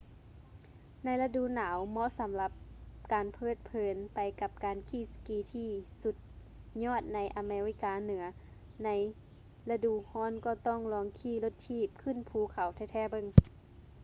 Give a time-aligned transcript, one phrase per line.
[1.03, 2.51] ໃນລະດູໜາວ ເໝາະສຳລັບ
[3.13, 5.69] ການເພີດເພີນໄປກັບການຂີ່ສະກີທີ່
[6.01, 6.15] ສຸດ
[6.83, 8.35] ຍອດໃນອາເມລິກາເໜືອ ແລະ
[8.83, 8.89] ໃນ
[9.69, 13.25] ລະດູຮ້ອນກໍຕ້ອງລອງຂີ່ລົດຖີບຂຶ້ນພູເຂົາແທ້ໆເບິ່ງ